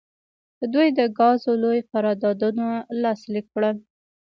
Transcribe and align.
دوی 0.73 0.87
د 0.97 0.99
ګازو 1.17 1.51
لوی 1.63 1.79
قراردادونه 1.91 2.65
لاسلیک 3.03 3.45
کړل. 3.53 3.75